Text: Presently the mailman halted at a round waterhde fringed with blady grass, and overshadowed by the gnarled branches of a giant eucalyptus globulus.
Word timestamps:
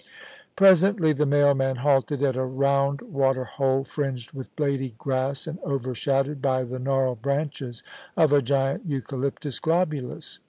Presently 0.55 1.13
the 1.13 1.27
mailman 1.27 1.75
halted 1.75 2.23
at 2.23 2.35
a 2.35 2.43
round 2.43 3.01
waterhde 3.01 3.85
fringed 3.87 4.31
with 4.31 4.49
blady 4.55 4.97
grass, 4.97 5.45
and 5.45 5.59
overshadowed 5.59 6.41
by 6.41 6.63
the 6.63 6.79
gnarled 6.79 7.21
branches 7.21 7.83
of 8.17 8.33
a 8.33 8.41
giant 8.41 8.87
eucalyptus 8.87 9.59
globulus. 9.59 10.39